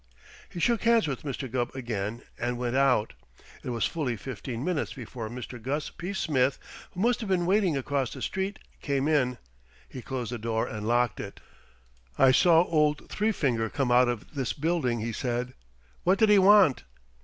[0.49, 1.47] He shook hands with Mr.
[1.47, 3.13] Gubb again and went out.
[3.63, 5.61] It was fully fifteen minutes before Mr.
[5.61, 6.11] Gus P.
[6.13, 6.57] Smith,
[6.93, 9.37] who must have been waiting across the street, came in.
[9.87, 11.39] He closed the door and locked it.
[12.17, 15.53] "I saw old Three Finger come out of this building," he said.
[16.03, 16.83] "What did he want?"